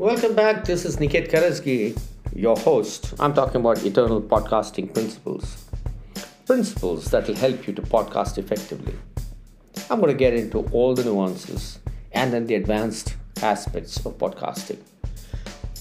Welcome 0.00 0.34
back. 0.34 0.64
This 0.64 0.86
is 0.86 0.96
Niket 0.96 1.30
Karajagi, 1.30 1.94
your 2.34 2.56
host. 2.56 3.12
I'm 3.20 3.34
talking 3.34 3.60
about 3.60 3.84
eternal 3.84 4.22
podcasting 4.22 4.94
principles. 4.94 5.66
Principles 6.46 7.10
that 7.10 7.28
will 7.28 7.34
help 7.34 7.66
you 7.66 7.74
to 7.74 7.82
podcast 7.82 8.38
effectively. 8.38 8.94
I'm 9.90 10.00
going 10.00 10.10
to 10.10 10.16
get 10.16 10.32
into 10.32 10.60
all 10.72 10.94
the 10.94 11.04
nuances 11.04 11.80
and 12.12 12.32
then 12.32 12.46
the 12.46 12.54
advanced 12.54 13.14
aspects 13.42 13.98
of 14.06 14.16
podcasting. 14.16 14.78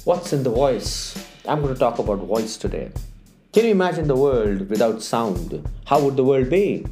What's 0.04 0.34
in 0.34 0.44
the 0.44 0.50
voice? 0.50 1.16
I'm 1.48 1.62
going 1.62 1.74
to 1.74 1.80
talk 1.80 1.98
about 1.98 2.18
voice 2.18 2.58
today. 2.58 2.92
Can 3.54 3.64
you 3.64 3.72
imagine 3.72 4.08
the 4.10 4.18
world 4.18 4.70
without 4.70 5.02
sound? 5.02 5.66
How 5.86 6.02
would 6.02 6.18
the 6.18 6.26
world 6.26 6.50
be? 6.50 6.86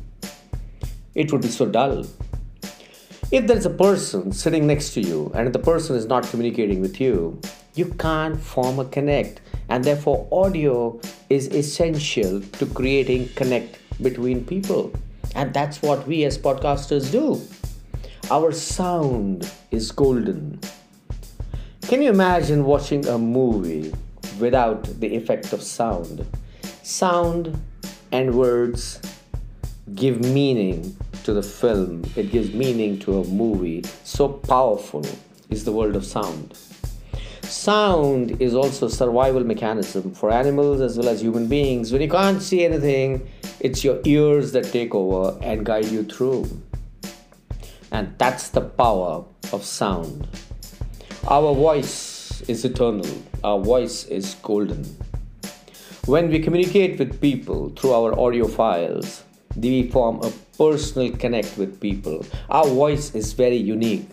It 1.14 1.34
would 1.34 1.42
be 1.42 1.50
so 1.50 1.66
dull. 1.66 2.06
If 3.30 3.46
there's 3.46 3.66
a 3.66 3.70
person 3.70 4.32
sitting 4.32 4.68
next 4.68 4.94
to 4.94 5.02
you 5.02 5.30
and 5.36 5.52
the 5.52 5.60
person 5.60 5.98
is 5.98 6.06
not 6.06 6.24
communicating 6.30 6.80
with 6.80 7.02
you, 7.02 7.42
you 7.76 7.88
can't 8.00 8.40
form 8.40 8.80
a 8.80 8.86
connect. 8.86 9.42
And 9.68 9.84
therefore, 9.84 10.30
audio 10.32 10.98
is 11.30 11.48
essential 11.48 12.40
to 12.40 12.66
creating 12.68 13.28
connect 13.36 13.80
between 14.02 14.46
people. 14.46 14.94
And 15.36 15.54
that's 15.54 15.82
what 15.82 16.08
we 16.08 16.24
as 16.24 16.38
podcasters 16.38 17.12
do. 17.12 17.42
Our 18.32 18.54
sound 18.54 19.52
is 19.72 19.92
golden. 19.92 20.62
Can 21.82 22.02
you 22.02 22.10
imagine 22.10 22.64
watching 22.64 23.06
a 23.08 23.18
movie 23.18 23.94
without 24.40 24.86
the 25.02 25.14
effect 25.14 25.52
of 25.52 25.62
sound? 25.62 26.26
Sound 26.82 27.62
and 28.14 28.36
words 28.36 29.02
give 29.96 30.22
meaning 30.22 30.96
to 31.28 31.34
the 31.34 31.44
film, 31.44 32.06
it 32.16 32.32
gives 32.32 32.54
meaning 32.54 32.98
to 32.98 33.20
a 33.20 33.24
movie. 33.26 33.84
So 34.06 34.30
powerful 34.30 35.06
is 35.50 35.66
the 35.66 35.74
world 35.74 35.98
of 35.98 36.06
sound. 36.06 36.58
Sound 37.42 38.42
is 38.42 38.56
also 38.56 38.88
survival 38.88 39.44
mechanism 39.44 40.14
for 40.14 40.32
animals 40.32 40.80
as 40.80 40.98
well 40.98 41.10
as 41.10 41.22
human 41.22 41.48
beings. 41.48 41.92
When 41.92 42.02
you 42.02 42.10
can't 42.10 42.42
see 42.42 42.64
anything, 42.64 43.28
it's 43.60 43.84
your 43.84 44.00
ears 44.06 44.54
that 44.54 44.72
take 44.72 44.96
over 44.96 45.38
and 45.44 45.66
guide 45.66 45.88
you 45.88 46.04
through. 46.06 46.50
And 47.92 48.18
that's 48.18 48.48
the 48.48 48.62
power 48.62 49.26
of 49.52 49.66
sound. 49.66 50.30
Our 51.28 51.54
voice 51.54 52.42
is 52.48 52.64
eternal, 52.64 53.12
our 53.44 53.60
voice 53.60 54.06
is 54.06 54.36
golden. 54.36 54.86
When 56.06 56.30
we 56.30 56.40
communicate 56.40 56.98
with 56.98 57.20
people 57.20 57.72
through 57.72 57.92
our 57.92 58.18
audio 58.18 58.48
files, 58.48 59.24
we 59.58 59.90
form 59.90 60.22
a 60.24 60.32
personal 60.58 61.16
connect 61.18 61.58
with 61.58 61.80
people. 61.80 62.26
Our 62.50 62.68
voice 62.68 63.14
is 63.16 63.34
very 63.34 63.58
unique. 63.58 64.10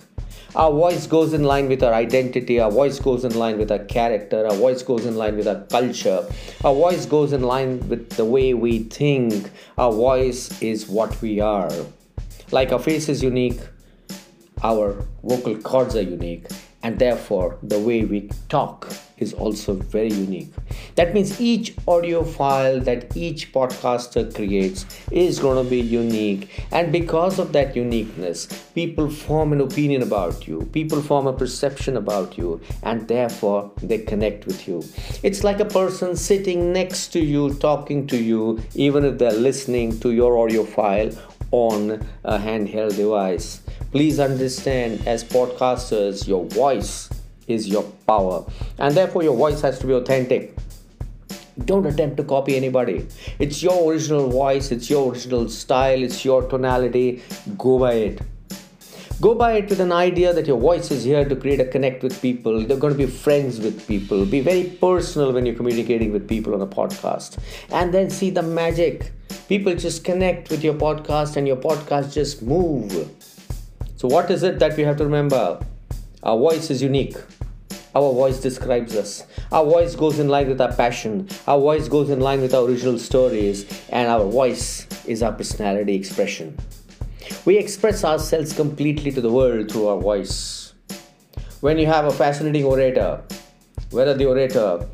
Our 0.57 0.71
voice 0.71 1.09
goes 1.09 1.33
in 1.33 1.43
line 1.43 1.69
with 1.69 1.83
our 1.83 1.93
identity, 1.93 2.61
our 2.61 2.71
voice 2.71 3.01
goes 3.01 3.25
in 3.25 3.35
line 3.35 3.59
with 3.59 3.73
our 3.73 3.81
character, 3.81 4.47
our 4.47 4.55
voice 4.55 4.85
goes 4.85 5.05
in 5.05 5.17
line 5.17 5.37
with 5.37 5.49
our 5.49 5.63
culture, 5.63 6.25
our 6.65 6.75
voice 6.75 7.07
goes 7.07 7.33
in 7.33 7.43
line 7.43 7.89
with 7.89 8.11
the 8.11 8.25
way 8.25 8.55
we 8.55 8.85
think. 8.85 9.51
Our 9.77 9.91
voice 9.91 10.63
is 10.63 10.87
what 10.87 11.21
we 11.21 11.41
are. 11.41 11.73
Like 12.53 12.71
our 12.71 12.79
face 12.79 13.09
is 13.09 13.21
unique, 13.21 13.59
our 14.63 15.05
vocal 15.25 15.57
cords 15.57 15.97
are 15.97 16.03
unique, 16.03 16.47
and 16.85 16.99
therefore 16.99 17.59
the 17.63 17.79
way 17.79 18.05
we 18.05 18.31
talk 18.49 18.87
is 19.19 19.33
also 19.33 19.75
very 19.75 20.13
unique. 20.13 20.53
That 20.97 21.15
means 21.15 21.41
each 21.41 21.75
audio 21.87 22.25
file 22.25 22.81
that 22.81 23.17
each 23.17 23.53
podcaster 23.53 24.35
creates 24.35 24.85
is 25.11 25.39
going 25.39 25.63
to 25.63 25.71
be 25.71 25.81
unique, 25.81 26.67
and 26.73 26.93
because 26.93 27.39
of 27.39 27.53
that 27.53 27.75
uniqueness, 27.77 28.47
people 28.75 29.09
form 29.09 29.53
an 29.53 29.61
opinion 29.61 30.03
about 30.03 30.47
you, 30.47 30.69
people 30.73 31.01
form 31.01 31.27
a 31.27 31.33
perception 31.33 31.97
about 31.97 32.37
you, 32.37 32.61
and 32.83 33.09
therefore 33.09 33.71
they 33.83 33.99
connect 33.99 34.47
with 34.47 34.67
you. 34.69 34.83
It's 35.23 35.45
like 35.45 35.61
a 35.61 35.65
person 35.65 36.17
sitting 36.17 36.73
next 36.73 37.09
to 37.15 37.21
you, 37.21 37.55
talking 37.55 38.07
to 38.09 38.17
you, 38.17 38.61
even 38.75 39.05
if 39.05 39.19
they're 39.19 39.33
listening 39.33 39.99
to 40.01 40.11
your 40.11 40.39
audio 40.39 40.65
file 40.65 41.11
on 41.55 42.05
a 42.25 42.37
handheld 42.37 42.97
device. 42.97 43.63
Please 43.93 44.19
understand, 44.19 45.07
as 45.07 45.23
podcasters, 45.23 46.27
your 46.27 46.45
voice 46.47 47.09
is 47.47 47.69
your 47.69 47.85
power, 48.09 48.45
and 48.79 48.97
therefore, 48.97 49.23
your 49.23 49.37
voice 49.37 49.61
has 49.61 49.79
to 49.79 49.87
be 49.87 49.93
authentic. 49.93 50.57
Don't 51.65 51.87
attempt 51.87 52.17
to 52.17 52.25
copy 52.25 52.57
anybody. 52.57 53.07
It's 53.39 53.63
your 53.63 53.89
original 53.89 54.29
voice, 54.29 54.73
it's 54.73 54.91
your 54.91 55.13
original 55.13 55.49
style, 55.49 56.03
it's 56.03 56.25
your 56.25 56.43
tonality. 56.49 57.23
Go 57.57 57.79
by 57.79 57.93
it. 57.93 58.21
Go 59.21 59.37
by 59.37 59.53
it 59.59 59.69
with 59.71 59.81
an 59.81 59.93
idea 59.93 60.33
that 60.33 60.49
your 60.49 60.59
voice 60.59 60.91
is 60.91 61.05
here 61.05 61.25
to 61.25 61.37
create 61.37 61.61
a 61.61 61.65
connect 61.65 62.03
with 62.03 62.21
people. 62.21 62.61
You're 62.61 62.79
going 62.79 62.95
to 62.95 62.99
be 62.99 63.07
friends 63.07 63.61
with 63.61 63.87
people. 63.87 64.27
Be 64.27 64.41
very 64.41 64.65
personal 64.65 65.33
when 65.33 65.47
you're 65.47 65.55
communicating 65.55 66.11
with 66.11 66.29
people 66.29 66.53
on 66.53 66.61
a 66.61 66.67
podcast. 66.67 67.39
And 67.71 67.95
then 67.95 68.11
see 68.11 68.31
the 68.31 68.43
magic. 68.43 69.13
People 69.49 69.75
just 69.75 70.05
connect 70.05 70.49
with 70.49 70.65
your 70.65 70.73
podcast 70.73 71.37
and 71.37 71.47
your 71.47 71.57
podcast 71.57 72.15
just 72.15 72.41
move. 72.41 72.91
So, 73.97 74.09
what 74.09 74.31
is 74.31 74.43
it 74.43 74.59
that 74.59 74.75
we 74.75 74.85
have 74.85 74.97
to 74.97 75.05
remember? 75.05 75.61
Our 76.23 76.39
voice 76.39 76.71
is 76.71 76.83
unique. 76.83 77.17
Our 77.95 78.11
voice 78.13 78.41
describes 78.41 78.97
us. 78.97 79.25
Our 79.53 79.65
voice 79.67 79.95
goes 79.95 80.19
in 80.19 80.29
line 80.29 80.49
with 80.49 80.63
our 80.63 80.73
passion. 80.73 81.29
Our 81.47 81.61
voice 81.61 81.89
goes 81.89 82.09
in 82.09 82.21
line 82.21 82.41
with 82.41 82.55
our 82.55 82.65
original 82.65 82.99
stories. 82.99 83.67
And 83.91 84.09
our 84.09 84.25
voice 84.25 84.87
is 85.05 85.23
our 85.23 85.33
personality 85.33 85.95
expression. 85.95 86.57
We 87.45 87.59
express 87.59 88.03
ourselves 88.03 88.55
completely 88.55 89.13
to 89.13 89.21
the 89.21 89.31
world 89.31 89.71
through 89.71 89.89
our 89.89 90.01
voice. 90.01 90.73
When 91.61 91.79
you 91.79 91.87
have 91.87 92.07
a 92.07 92.11
fascinating 92.11 92.65
orator, 92.65 93.23
whether 93.91 94.15
the 94.15 94.25
orator 94.25 94.89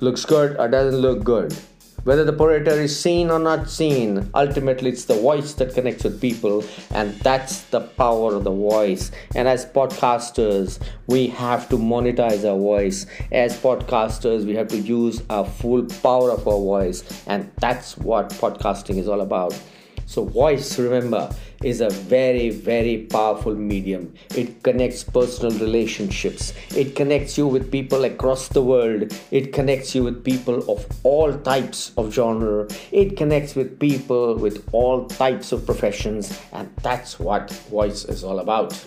looks 0.00 0.26
good 0.26 0.56
or 0.58 0.68
doesn't 0.68 1.00
look 1.00 1.24
good, 1.24 1.56
whether 2.04 2.24
the 2.24 2.36
orator 2.36 2.80
is 2.80 2.98
seen 2.98 3.30
or 3.30 3.38
not 3.38 3.68
seen, 3.68 4.30
ultimately 4.34 4.90
it's 4.90 5.06
the 5.06 5.14
voice 5.14 5.54
that 5.54 5.74
connects 5.74 6.04
with 6.04 6.20
people, 6.20 6.62
and 6.90 7.14
that's 7.20 7.62
the 7.64 7.80
power 7.80 8.34
of 8.34 8.44
the 8.44 8.50
voice. 8.50 9.10
And 9.34 9.48
as 9.48 9.66
podcasters, 9.66 10.80
we 11.06 11.28
have 11.28 11.68
to 11.70 11.76
monetize 11.76 12.44
our 12.48 12.58
voice. 12.58 13.06
As 13.32 13.58
podcasters, 13.58 14.44
we 14.44 14.54
have 14.54 14.68
to 14.68 14.78
use 14.78 15.22
our 15.30 15.46
full 15.46 15.84
power 16.02 16.30
of 16.30 16.46
our 16.46 16.58
voice, 16.58 17.02
and 17.26 17.50
that's 17.58 17.96
what 17.98 18.28
podcasting 18.30 18.98
is 18.98 19.08
all 19.08 19.22
about. 19.22 19.58
So, 20.06 20.24
voice, 20.24 20.78
remember, 20.78 21.34
is 21.62 21.80
a 21.80 21.88
very, 21.88 22.50
very 22.50 22.98
powerful 22.98 23.54
medium. 23.54 24.14
It 24.36 24.62
connects 24.62 25.02
personal 25.02 25.58
relationships, 25.58 26.52
it 26.76 26.94
connects 26.94 27.38
you 27.38 27.46
with 27.46 27.72
people 27.72 28.04
across 28.04 28.48
the 28.48 28.62
world, 28.62 29.12
it 29.30 29.52
connects 29.52 29.94
you 29.94 30.04
with 30.04 30.22
people 30.22 30.70
of 30.70 30.86
all 31.02 31.32
types 31.32 31.92
of 31.96 32.12
genre, 32.12 32.68
it 32.92 33.16
connects 33.16 33.54
with 33.54 33.80
people 33.80 34.36
with 34.36 34.68
all 34.72 35.06
types 35.06 35.52
of 35.52 35.64
professions, 35.64 36.38
and 36.52 36.70
that's 36.82 37.18
what 37.18 37.50
voice 37.70 38.04
is 38.04 38.22
all 38.22 38.40
about. 38.40 38.78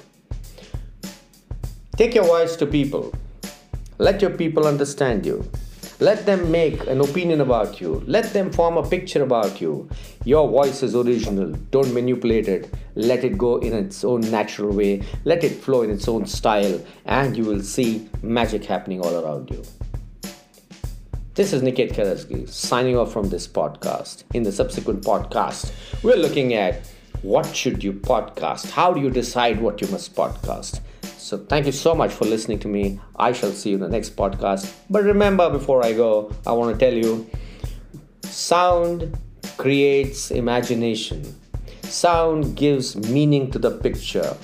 Take 1.96 2.14
your 2.14 2.26
voice 2.26 2.56
to 2.58 2.68
people, 2.68 3.12
let 3.98 4.22
your 4.22 4.32
people 4.32 4.68
understand 4.68 5.26
you. 5.26 5.50
Let 6.00 6.28
them 6.28 6.52
make 6.52 6.86
an 6.86 7.02
opinion 7.02 7.42
about 7.42 7.82
you. 7.82 8.04
Let 8.06 8.32
them 8.32 8.52
form 8.54 8.78
a 8.78 8.88
picture 8.88 9.24
about 9.24 9.60
you. 9.60 9.90
Your 10.26 10.48
voice 10.48 10.84
is 10.84 10.96
original. 10.96 11.54
Don't 11.72 11.92
manipulate 11.92 12.48
it. 12.48 12.72
Let 12.94 13.24
it 13.24 13.36
go 13.36 13.58
in 13.58 13.74
its 13.74 14.04
own 14.04 14.22
natural 14.22 14.72
way. 14.72 15.02
Let 15.26 15.44
it 15.44 15.54
flow 15.54 15.82
in 15.82 15.90
its 15.90 16.08
own 16.08 16.28
style, 16.28 16.80
and 17.06 17.36
you 17.36 17.46
will 17.46 17.64
see 17.64 18.08
magic 18.22 18.64
happening 18.64 19.02
all 19.02 19.26
around 19.26 19.50
you. 19.50 19.64
This 21.34 21.52
is 21.52 21.64
Niket 21.64 21.94
Karajagi 21.94 22.48
signing 22.48 22.96
off 22.96 23.12
from 23.12 23.30
this 23.30 23.48
podcast. 23.48 24.24
In 24.36 24.44
the 24.44 24.52
subsequent 24.52 25.02
podcast, 25.02 25.72
we're 26.04 26.16
looking 26.16 26.54
at 26.54 26.88
what 27.24 27.56
should 27.56 27.84
you 27.84 27.94
podcast? 27.94 28.70
How 28.70 28.94
do 28.94 29.02
you 29.02 29.10
decide 29.10 29.60
what 29.60 29.82
you 29.82 29.88
must 29.88 30.16
podcast? 30.16 30.80
So 31.28 31.38
thank 31.38 31.66
you 31.66 31.74
so 31.74 31.94
much 31.94 32.14
for 32.14 32.24
listening 32.24 32.60
to 32.60 32.70
me. 32.70 33.02
I 33.18 33.34
shall 33.34 33.52
see 33.52 33.72
you 33.72 33.76
in 33.76 33.82
the 33.82 33.90
next 33.90 34.16
podcast. 34.16 34.74
But 34.90 35.04
remember, 35.04 35.50
before 35.50 35.84
I 35.84 35.92
go, 35.92 36.32
I 36.46 36.54
want 36.54 36.74
to 36.74 36.80
tell 36.80 36.98
you 36.98 37.30
sound 38.24 39.18
creates 39.58 40.32
imagination, 40.32 41.22
sound 41.84 42.56
gives 42.56 42.96
meaning 43.12 43.52
to 43.52 43.60
the 43.60 43.72
picture, 43.72 44.38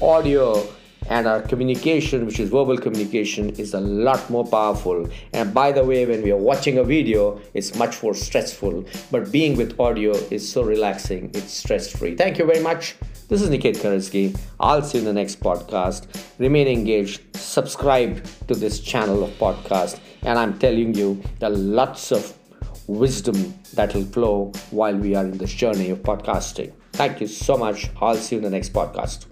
audio 0.00 0.64
and 1.08 1.26
our 1.26 1.42
communication 1.42 2.24
which 2.24 2.38
is 2.38 2.50
verbal 2.50 2.78
communication 2.78 3.50
is 3.56 3.74
a 3.74 3.80
lot 3.80 4.30
more 4.30 4.46
powerful. 4.46 5.08
And 5.32 5.52
by 5.52 5.72
the 5.72 5.82
way 5.82 6.06
when 6.06 6.22
we 6.22 6.30
are 6.30 6.44
watching 6.50 6.78
a 6.78 6.84
video 6.84 7.40
it's 7.52 7.74
much 7.74 8.00
more 8.00 8.14
stressful. 8.14 8.84
But 9.10 9.32
being 9.32 9.56
with 9.56 9.80
audio 9.80 10.12
is 10.30 10.48
so 10.48 10.62
relaxing. 10.62 11.32
It's 11.34 11.52
stress 11.52 11.90
free 11.90 12.14
thank 12.14 12.38
you 12.38 12.46
very 12.46 12.62
much 12.62 12.94
this 13.28 13.42
is 13.42 13.50
Niket 13.50 13.76
Karajagi. 13.76 14.38
I'll 14.58 14.82
see 14.82 14.98
you 14.98 15.02
in 15.02 15.04
the 15.04 15.12
next 15.12 15.40
podcast. 15.40 16.06
Remain 16.38 16.66
engaged, 16.66 17.36
subscribe 17.36 18.24
to 18.48 18.54
this 18.54 18.80
channel 18.80 19.22
of 19.22 19.30
podcast, 19.32 20.00
and 20.22 20.38
I'm 20.38 20.58
telling 20.58 20.94
you, 20.94 21.22
there 21.38 21.50
are 21.50 21.54
lots 21.54 22.10
of 22.10 22.32
wisdom 22.86 23.54
that 23.74 23.94
will 23.94 24.06
flow 24.06 24.52
while 24.70 24.96
we 24.96 25.14
are 25.14 25.24
in 25.24 25.36
this 25.36 25.52
journey 25.52 25.90
of 25.90 25.98
podcasting. 25.98 26.72
Thank 26.92 27.20
you 27.20 27.26
so 27.26 27.58
much. 27.58 27.90
I'll 28.00 28.16
see 28.16 28.36
you 28.36 28.38
in 28.38 28.44
the 28.44 28.50
next 28.50 28.72
podcast. 28.72 29.26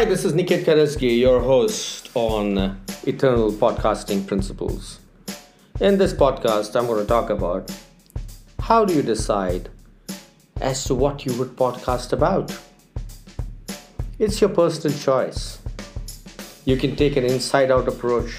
Hi, 0.00 0.06
this 0.06 0.24
is 0.24 0.32
Niket 0.32 0.64
Karajagi, 0.64 1.18
your 1.20 1.40
host 1.40 2.08
on 2.14 2.80
Eternal 3.06 3.52
Podcasting 3.52 4.26
Principles. 4.26 4.98
In 5.78 5.98
this 5.98 6.14
podcast, 6.14 6.74
I'm 6.74 6.86
going 6.86 7.02
to 7.02 7.06
talk 7.06 7.28
about 7.28 7.70
how 8.60 8.86
do 8.86 8.94
you 8.94 9.02
decide 9.02 9.68
as 10.58 10.84
to 10.84 10.94
what 10.94 11.26
you 11.26 11.34
would 11.34 11.54
podcast 11.54 12.14
about. 12.14 12.58
It's 14.18 14.40
your 14.40 14.48
personal 14.48 14.96
choice. 14.96 15.58
You 16.64 16.78
can 16.78 16.96
take 16.96 17.16
an 17.16 17.26
inside 17.26 17.70
out 17.70 17.86
approach 17.86 18.32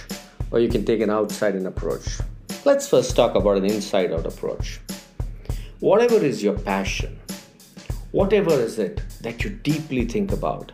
or 0.50 0.60
you 0.60 0.68
can 0.68 0.84
take 0.84 1.02
an 1.02 1.12
outside 1.12 1.54
in 1.56 1.68
approach. 1.68 2.08
Let's 2.66 2.90
first 2.90 3.16
talk 3.16 3.36
about 3.36 3.58
an 3.58 3.66
inside 3.66 4.12
out 4.12 4.26
approach. 4.26 4.80
Whatever 5.80 6.26
is 6.26 6.42
your 6.42 6.58
passion, 6.58 7.20
whatever 8.10 8.50
is 8.50 8.80
it 8.80 9.04
that 9.22 9.44
you 9.44 9.52
deeply 9.52 10.06
think 10.06 10.32
about, 10.32 10.72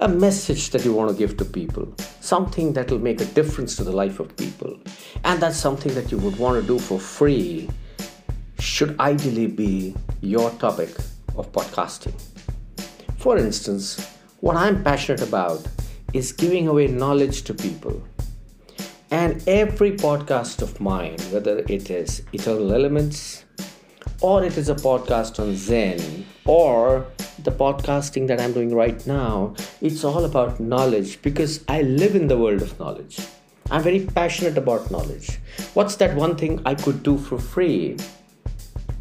a 0.00 0.08
message 0.08 0.70
that 0.70 0.82
you 0.82 0.94
want 0.94 1.10
to 1.10 1.16
give 1.16 1.36
to 1.36 1.44
people, 1.44 1.94
something 2.20 2.72
that 2.72 2.90
will 2.90 2.98
make 2.98 3.20
a 3.20 3.26
difference 3.26 3.76
to 3.76 3.84
the 3.84 3.92
life 3.92 4.18
of 4.18 4.34
people, 4.38 4.80
and 5.24 5.42
that's 5.42 5.58
something 5.58 5.94
that 5.94 6.10
you 6.10 6.16
would 6.16 6.38
want 6.38 6.58
to 6.58 6.66
do 6.66 6.78
for 6.78 6.98
free, 6.98 7.68
should 8.58 8.98
ideally 8.98 9.46
be 9.46 9.94
your 10.22 10.50
topic 10.52 10.88
of 11.36 11.52
podcasting. 11.52 12.14
For 13.18 13.36
instance, 13.36 14.16
what 14.40 14.56
I'm 14.56 14.82
passionate 14.82 15.20
about 15.20 15.68
is 16.14 16.32
giving 16.32 16.66
away 16.66 16.86
knowledge 16.86 17.42
to 17.42 17.52
people. 17.52 18.02
And 19.10 19.46
every 19.46 19.92
podcast 19.92 20.62
of 20.62 20.80
mine, 20.80 21.18
whether 21.30 21.58
it 21.68 21.90
is 21.90 22.22
Eternal 22.32 22.72
Elements, 22.72 23.44
or 24.22 24.44
it 24.44 24.56
is 24.56 24.70
a 24.70 24.74
podcast 24.74 25.38
on 25.40 25.54
Zen, 25.54 26.24
or 26.46 27.06
the 27.44 27.50
podcasting 27.50 28.26
that 28.28 28.40
I'm 28.40 28.52
doing 28.52 28.74
right 28.74 29.06
now, 29.06 29.54
it's 29.80 30.04
all 30.04 30.24
about 30.24 30.60
knowledge 30.60 31.22
because 31.22 31.64
I 31.68 31.82
live 31.82 32.14
in 32.14 32.28
the 32.28 32.38
world 32.38 32.62
of 32.62 32.78
knowledge. 32.78 33.18
I'm 33.70 33.82
very 33.82 34.00
passionate 34.00 34.58
about 34.58 34.90
knowledge. 34.90 35.38
What's 35.74 35.96
that 35.96 36.16
one 36.16 36.36
thing 36.36 36.60
I 36.66 36.74
could 36.74 37.02
do 37.02 37.16
for 37.18 37.38
free? 37.38 37.96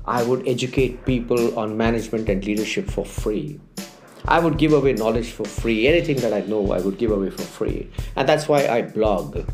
I 0.06 0.24
would 0.24 0.48
educate 0.48 1.06
people 1.06 1.58
on 1.58 1.76
management 1.78 2.30
and 2.30 2.44
leadership 2.44 2.90
for 2.90 3.06
free. 3.06 3.60
I 4.26 4.40
would 4.40 4.58
give 4.58 4.74
away 4.74 4.94
knowledge 4.94 5.32
for 5.32 5.46
free. 5.46 5.88
Anything 5.88 6.18
that 6.18 6.34
I 6.34 6.42
know, 6.42 6.72
I 6.72 6.80
would 6.80 6.98
give 6.98 7.12
away 7.12 7.30
for 7.30 7.44
free. 7.44 7.90
And 8.16 8.28
that's 8.28 8.48
why 8.48 8.68
I 8.68 8.84
blog. 8.84 9.46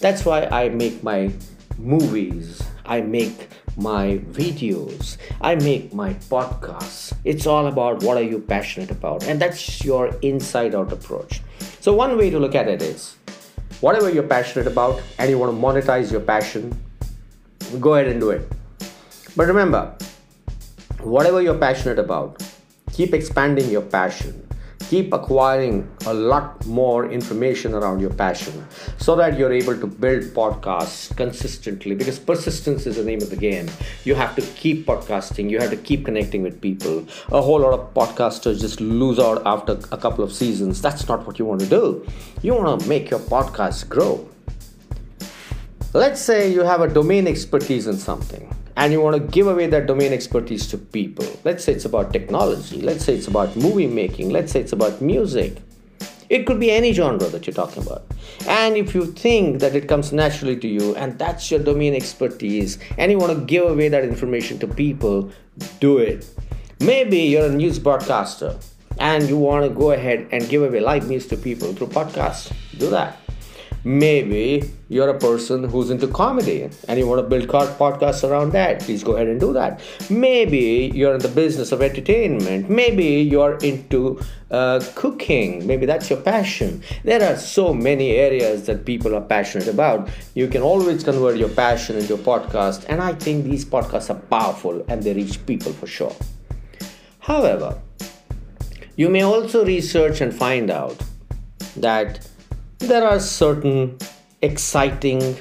That's 0.00 0.24
why 0.24 0.46
I 0.46 0.68
make 0.68 1.02
my 1.02 1.32
movies. 1.78 2.62
I 2.84 3.00
make 3.00 3.48
my 3.76 4.18
videos. 4.30 5.16
I 5.40 5.54
make 5.54 5.94
my 5.94 6.14
podcasts. 6.14 7.12
It's 7.24 7.46
all 7.46 7.66
about 7.66 8.02
what 8.02 8.16
are 8.16 8.22
you 8.22 8.38
passionate 8.38 8.90
about. 8.90 9.24
And 9.24 9.40
that's 9.40 9.84
your 9.84 10.08
inside 10.22 10.74
out 10.74 10.92
approach. 10.92 11.40
So 11.80 11.92
one 11.94 12.16
way 12.16 12.30
to 12.30 12.38
look 12.38 12.54
at 12.54 12.68
it 12.68 12.82
is 12.82 13.16
whatever 13.80 14.10
you're 14.10 14.22
passionate 14.22 14.66
about 14.66 15.00
and 15.18 15.30
you 15.30 15.38
want 15.38 15.52
to 15.54 15.60
monetize 15.60 16.10
your 16.10 16.20
passion, 16.20 16.72
go 17.80 17.94
ahead 17.94 18.08
and 18.08 18.20
do 18.20 18.30
it. 18.30 18.50
But 19.36 19.46
remember, 19.46 19.96
whatever 21.00 21.40
you're 21.40 21.58
passionate 21.58 21.98
about, 21.98 22.42
keep 22.92 23.14
expanding 23.14 23.70
your 23.70 23.82
passion 23.82 24.46
keep 24.88 25.12
acquiring 25.12 25.88
a 26.06 26.14
lot 26.14 26.64
more 26.66 27.10
information 27.10 27.74
around 27.74 28.00
your 28.00 28.10
passion 28.10 28.66
so 28.98 29.16
that 29.16 29.38
you're 29.38 29.52
able 29.52 29.78
to 29.78 29.86
build 29.86 30.22
podcasts 30.34 31.14
consistently 31.16 31.94
because 31.94 32.18
persistence 32.18 32.86
is 32.86 32.96
the 32.96 33.04
name 33.04 33.22
of 33.22 33.30
the 33.30 33.36
game. 33.36 33.70
You 34.04 34.14
have 34.14 34.34
to 34.36 34.42
keep 34.42 34.86
podcasting 34.86 35.50
you 35.50 35.58
have 35.58 35.70
to 35.70 35.76
keep 35.76 36.04
connecting 36.04 36.42
with 36.42 36.60
people. 36.60 37.06
A 37.30 37.42
whole 37.42 37.60
lot 37.60 37.78
of 37.78 37.94
podcasters 37.94 38.60
just 38.60 38.80
lose 38.80 39.18
out 39.18 39.42
after 39.46 39.72
a 39.90 39.96
couple 39.96 40.24
of 40.24 40.32
seasons. 40.32 40.80
That's 40.80 41.06
not 41.08 41.26
what 41.26 41.38
you 41.38 41.44
want 41.44 41.60
to 41.60 41.66
do. 41.66 42.06
You 42.42 42.54
want 42.54 42.80
to 42.80 42.88
make 42.88 43.10
your 43.10 43.20
podcast 43.20 43.88
grow. 43.88 44.28
Let's 45.92 46.20
say 46.20 46.50
you 46.50 46.60
have 46.60 46.80
a 46.80 46.88
domain 46.88 47.26
expertise 47.26 47.86
in 47.86 47.98
something 47.98 48.54
and 48.76 48.92
you 48.92 49.00
want 49.00 49.16
to 49.16 49.22
give 49.32 49.46
away 49.46 49.66
that 49.66 49.86
domain 49.86 50.12
expertise 50.12 50.66
to 50.68 50.78
people. 50.78 51.26
Let's 51.44 51.64
say 51.64 51.72
it's 51.72 51.84
about 51.84 52.12
technology, 52.12 52.80
let's 52.80 53.04
say 53.04 53.14
it's 53.14 53.28
about 53.28 53.56
movie 53.56 53.86
making, 53.86 54.30
let's 54.30 54.52
say 54.52 54.60
it's 54.60 54.72
about 54.72 55.00
music. 55.00 55.56
It 56.28 56.46
could 56.46 56.58
be 56.58 56.70
any 56.70 56.94
genre 56.94 57.28
that 57.28 57.46
you're 57.46 57.52
talking 57.52 57.82
about. 57.82 58.06
And 58.48 58.76
if 58.76 58.94
you 58.94 59.06
think 59.06 59.60
that 59.60 59.76
it 59.76 59.86
comes 59.86 60.12
naturally 60.12 60.56
to 60.56 60.68
you 60.68 60.96
and 60.96 61.18
that's 61.18 61.50
your 61.50 61.60
domain 61.60 61.94
expertise 61.94 62.78
and 62.96 63.12
you 63.12 63.18
want 63.18 63.38
to 63.38 63.44
give 63.44 63.66
away 63.66 63.88
that 63.88 64.02
information 64.02 64.58
to 64.60 64.66
people, 64.66 65.30
do 65.78 65.98
it. 65.98 66.26
Maybe 66.80 67.18
you're 67.18 67.46
a 67.46 67.52
news 67.52 67.78
broadcaster 67.78 68.58
and 68.98 69.28
you 69.28 69.36
want 69.36 69.64
to 69.64 69.70
go 69.70 69.92
ahead 69.92 70.26
and 70.32 70.48
give 70.48 70.62
away 70.62 70.80
live 70.80 71.06
news 71.06 71.26
to 71.28 71.36
people 71.36 71.74
through 71.74 71.88
podcasts. 71.88 72.50
Do 72.78 72.88
that. 72.90 73.21
Maybe 73.84 74.70
you're 74.88 75.08
a 75.08 75.18
person 75.18 75.64
who's 75.64 75.90
into 75.90 76.06
comedy 76.06 76.70
and 76.86 76.98
you 76.98 77.06
want 77.06 77.20
to 77.20 77.28
build 77.28 77.48
podcasts 77.48 78.28
around 78.28 78.52
that. 78.52 78.80
Please 78.80 79.02
go 79.02 79.16
ahead 79.16 79.26
and 79.26 79.40
do 79.40 79.52
that. 79.54 79.80
Maybe 80.08 80.92
you're 80.94 81.14
in 81.14 81.20
the 81.20 81.28
business 81.28 81.72
of 81.72 81.82
entertainment. 81.82 82.70
Maybe 82.70 83.22
you're 83.22 83.56
into 83.56 84.20
uh, 84.52 84.84
cooking. 84.94 85.66
Maybe 85.66 85.84
that's 85.84 86.08
your 86.10 86.20
passion. 86.20 86.84
There 87.02 87.22
are 87.22 87.36
so 87.36 87.74
many 87.74 88.12
areas 88.12 88.66
that 88.66 88.84
people 88.84 89.16
are 89.16 89.20
passionate 89.20 89.66
about. 89.66 90.08
You 90.34 90.46
can 90.46 90.62
always 90.62 91.02
convert 91.02 91.36
your 91.36 91.48
passion 91.48 91.96
into 91.96 92.14
a 92.14 92.18
podcast. 92.18 92.84
And 92.88 93.02
I 93.02 93.14
think 93.14 93.44
these 93.44 93.64
podcasts 93.64 94.10
are 94.10 94.20
powerful 94.20 94.84
and 94.88 95.02
they 95.02 95.12
reach 95.12 95.44
people 95.44 95.72
for 95.72 95.88
sure. 95.88 96.14
However, 97.18 97.80
you 98.94 99.08
may 99.08 99.22
also 99.22 99.64
research 99.64 100.20
and 100.20 100.32
find 100.32 100.70
out 100.70 101.02
that 101.76 102.28
there 102.88 103.06
are 103.06 103.20
certain 103.20 103.96
exciting 104.42 105.36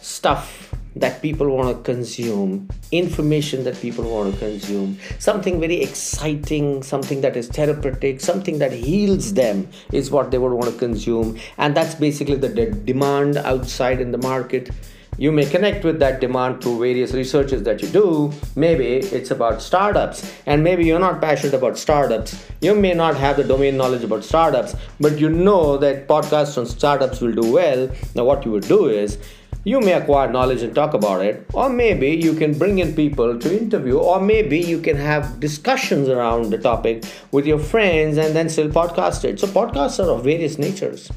stuff 0.00 0.74
that 0.96 1.20
people 1.20 1.48
want 1.48 1.76
to 1.76 1.82
consume, 1.82 2.68
information 2.92 3.64
that 3.64 3.78
people 3.80 4.04
want 4.04 4.32
to 4.32 4.38
consume, 4.38 4.98
something 5.18 5.60
very 5.60 5.82
exciting, 5.82 6.82
something 6.82 7.20
that 7.20 7.36
is 7.36 7.48
therapeutic, 7.48 8.20
something 8.20 8.58
that 8.58 8.72
heals 8.72 9.34
them 9.34 9.68
is 9.92 10.10
what 10.10 10.30
they 10.30 10.38
would 10.38 10.52
want 10.52 10.72
to 10.72 10.78
consume. 10.78 11.38
And 11.58 11.76
that's 11.76 11.94
basically 11.94 12.36
the 12.36 12.48
de- 12.48 12.70
demand 12.70 13.36
outside 13.38 14.00
in 14.00 14.12
the 14.12 14.18
market 14.18 14.70
you 15.16 15.30
may 15.30 15.46
connect 15.46 15.84
with 15.84 15.98
that 16.00 16.20
demand 16.20 16.62
through 16.62 16.78
various 16.80 17.12
researches 17.12 17.62
that 17.62 17.82
you 17.82 17.88
do. 17.88 18.32
Maybe 18.56 18.96
it's 18.96 19.30
about 19.30 19.62
startups, 19.62 20.32
and 20.46 20.64
maybe 20.64 20.84
you're 20.84 20.98
not 20.98 21.20
passionate 21.20 21.54
about 21.54 21.78
startups. 21.78 22.44
You 22.60 22.74
may 22.74 22.94
not 22.94 23.16
have 23.16 23.36
the 23.36 23.44
domain 23.44 23.76
knowledge 23.76 24.02
about 24.02 24.24
startups, 24.24 24.74
but 24.98 25.18
you 25.18 25.28
know 25.28 25.76
that 25.78 26.08
podcasts 26.08 26.58
on 26.58 26.66
startups 26.66 27.20
will 27.20 27.32
do 27.32 27.52
well. 27.52 27.88
Now, 28.14 28.24
what 28.24 28.44
you 28.44 28.50
would 28.50 28.66
do 28.66 28.88
is 28.88 29.18
you 29.62 29.80
may 29.80 29.92
acquire 29.92 30.30
knowledge 30.30 30.62
and 30.62 30.74
talk 30.74 30.94
about 30.94 31.24
it, 31.24 31.46
or 31.54 31.70
maybe 31.70 32.08
you 32.08 32.34
can 32.34 32.58
bring 32.58 32.80
in 32.80 32.94
people 32.94 33.38
to 33.38 33.62
interview, 33.62 33.96
or 33.98 34.20
maybe 34.20 34.58
you 34.58 34.80
can 34.80 34.96
have 34.96 35.40
discussions 35.40 36.08
around 36.08 36.50
the 36.50 36.58
topic 36.58 37.04
with 37.30 37.46
your 37.46 37.58
friends 37.58 38.18
and 38.18 38.34
then 38.34 38.48
still 38.48 38.68
podcast 38.68 39.24
it. 39.24 39.38
So, 39.38 39.46
podcasts 39.46 40.04
are 40.04 40.10
of 40.10 40.24
various 40.24 40.58
natures. 40.58 41.10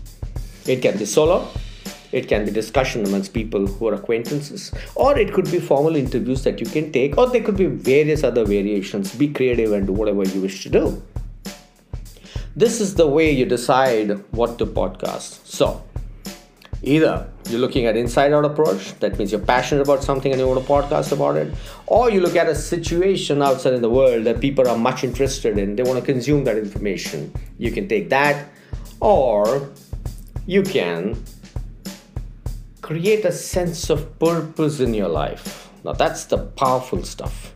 It 0.65 0.81
can 0.81 0.97
be 0.97 1.05
solo, 1.05 1.47
it 2.17 2.27
can 2.27 2.45
be 2.45 2.51
discussion 2.51 3.05
amongst 3.05 3.33
people 3.33 3.67
who 3.67 3.87
are 3.87 3.93
acquaintances, 3.93 4.71
or 4.95 5.17
it 5.17 5.33
could 5.33 5.49
be 5.51 5.59
formal 5.59 5.95
interviews 5.95 6.43
that 6.43 6.59
you 6.59 6.65
can 6.65 6.91
take, 6.91 7.17
or 7.17 7.29
there 7.29 7.43
could 7.43 7.57
be 7.57 7.67
various 7.67 8.23
other 8.23 8.45
variations. 8.45 9.15
Be 9.15 9.29
creative 9.29 9.71
and 9.71 9.87
do 9.87 9.93
whatever 9.93 10.23
you 10.23 10.41
wish 10.41 10.63
to 10.63 10.69
do. 10.69 11.01
This 12.55 12.81
is 12.81 12.95
the 12.95 13.07
way 13.07 13.31
you 13.31 13.45
decide 13.45 14.11
what 14.31 14.57
to 14.57 14.65
podcast. 14.65 15.45
So, 15.45 15.83
either 16.81 17.29
you're 17.49 17.59
looking 17.59 17.85
at 17.85 17.95
inside 17.97 18.33
out 18.33 18.45
approach 18.45 18.97
that 18.99 19.17
means 19.17 19.31
you're 19.31 19.41
passionate 19.41 19.81
about 19.81 20.03
something 20.03 20.31
and 20.31 20.39
you 20.39 20.47
want 20.47 20.61
to 20.61 20.67
podcast 20.71 21.11
about 21.11 21.35
it 21.35 21.53
or 21.87 22.11
you 22.11 22.21
look 22.21 22.35
at 22.35 22.47
a 22.47 22.53
situation 22.53 23.41
outside 23.41 23.73
in 23.73 23.81
the 23.81 23.89
world 23.89 24.25
that 24.25 24.39
people 24.39 24.67
are 24.67 24.77
much 24.77 25.03
interested 25.03 25.57
in 25.57 25.75
they 25.75 25.83
want 25.83 25.99
to 25.99 26.05
consume 26.05 26.43
that 26.43 26.57
information 26.57 27.33
you 27.57 27.71
can 27.71 27.87
take 27.87 28.09
that 28.09 28.47
or 28.99 29.69
you 30.45 30.61
can 30.61 31.17
create 32.87 33.25
a 33.25 33.31
sense 33.33 33.89
of 33.89 34.17
purpose 34.17 34.79
in 34.79 34.93
your 34.93 35.09
life. 35.09 35.69
Now, 35.83 35.91
that's 35.91 36.23
the 36.23 36.37
powerful 36.37 37.03
stuff. 37.03 37.53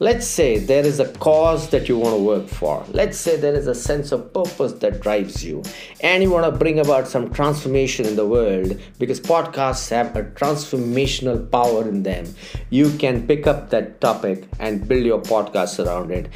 Let's 0.00 0.26
say 0.26 0.58
there 0.58 0.84
is 0.84 0.98
a 0.98 1.10
cause 1.18 1.70
that 1.70 1.88
you 1.88 1.96
want 1.96 2.16
to 2.16 2.22
work 2.22 2.48
for. 2.48 2.84
Let's 2.88 3.16
say 3.16 3.36
there 3.36 3.54
is 3.54 3.68
a 3.68 3.76
sense 3.76 4.10
of 4.10 4.34
purpose 4.34 4.72
that 4.72 5.00
drives 5.00 5.44
you, 5.44 5.62
and 6.00 6.20
you 6.20 6.30
want 6.30 6.52
to 6.52 6.58
bring 6.58 6.80
about 6.80 7.06
some 7.06 7.32
transformation 7.32 8.06
in 8.06 8.16
the 8.16 8.26
world 8.26 8.78
because 8.98 9.20
podcasts 9.20 9.88
have 9.90 10.16
a 10.16 10.24
transformational 10.24 11.48
power 11.48 11.88
in 11.88 12.02
them. 12.02 12.26
You 12.68 12.90
can 12.98 13.24
pick 13.24 13.46
up 13.46 13.70
that 13.70 14.00
topic 14.00 14.48
and 14.58 14.86
build 14.86 15.06
your 15.06 15.20
podcast 15.20 15.82
around 15.86 16.10
it 16.10 16.28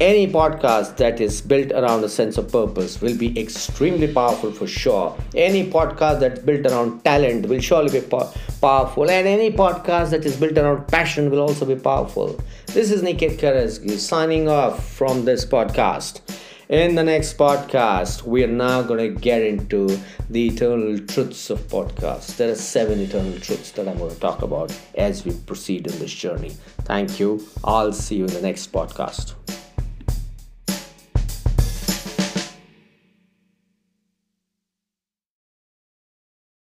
any 0.00 0.26
podcast 0.26 0.96
that 0.96 1.20
is 1.20 1.42
built 1.42 1.72
around 1.72 2.02
a 2.02 2.08
sense 2.08 2.38
of 2.38 2.50
purpose 2.50 3.02
will 3.02 3.16
be 3.16 3.38
extremely 3.38 4.10
powerful 4.10 4.50
for 4.50 4.66
sure. 4.66 5.14
Any 5.34 5.70
podcast 5.70 6.20
that's 6.20 6.40
built 6.40 6.66
around 6.66 7.04
talent 7.04 7.46
will 7.46 7.60
surely 7.60 8.00
be 8.00 8.06
po- 8.06 8.32
powerful, 8.62 9.10
and 9.10 9.28
any 9.28 9.52
podcast 9.52 10.10
that 10.10 10.24
is 10.24 10.38
built 10.38 10.56
around 10.56 10.88
passion 10.88 11.30
will 11.30 11.40
also 11.40 11.66
be 11.66 11.76
powerful. 11.76 12.40
This 12.68 12.90
is 12.90 13.02
Niket 13.02 13.38
Karajagi 13.38 13.98
signing 13.98 14.48
off 14.48 14.88
from 14.88 15.26
this 15.26 15.44
podcast. 15.44 16.22
In 16.70 16.94
the 16.94 17.02
next 17.02 17.36
podcast, 17.36 18.22
we 18.22 18.42
are 18.44 18.46
now 18.46 18.80
going 18.80 19.14
to 19.14 19.20
get 19.20 19.42
into 19.42 20.00
the 20.30 20.46
eternal 20.46 20.98
truths 21.00 21.50
of 21.50 21.60
podcasts. 21.68 22.36
There 22.36 22.50
are 22.50 22.54
seven 22.54 23.00
eternal 23.00 23.38
truths 23.40 23.72
that 23.72 23.86
I'm 23.86 23.98
going 23.98 24.14
to 24.14 24.20
talk 24.20 24.40
about 24.40 24.74
as 24.94 25.26
we 25.26 25.32
proceed 25.32 25.88
in 25.88 25.98
this 25.98 26.14
journey. 26.14 26.56
Thank 26.84 27.20
you. 27.20 27.44
I'll 27.64 27.92
see 27.92 28.14
you 28.14 28.24
in 28.24 28.32
the 28.32 28.40
next 28.40 28.72
podcast. 28.72 29.34